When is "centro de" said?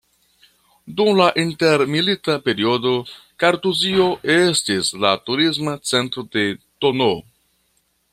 5.93-6.47